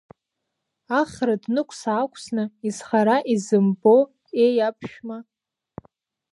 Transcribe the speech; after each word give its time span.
Ахра 1.01 1.35
днықәс-аақәсны, 1.43 2.43
изхара 2.67 3.17
изымбо 3.33 3.95
еи, 4.43 4.57
аԥшәма! 4.67 5.17